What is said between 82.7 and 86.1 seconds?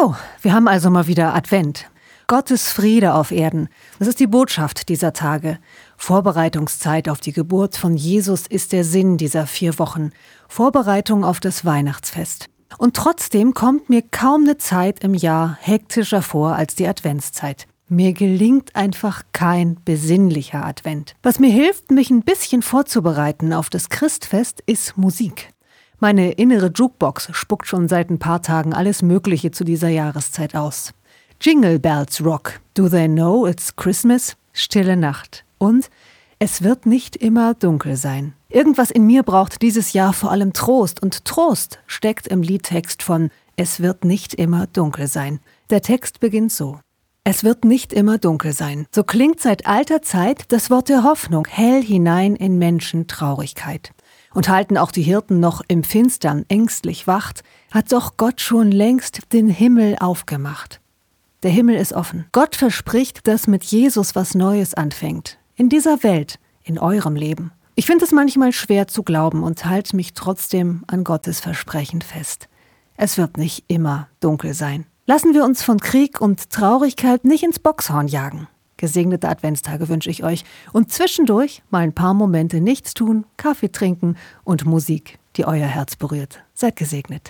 tun, Kaffee trinken und Musik, die euer Herz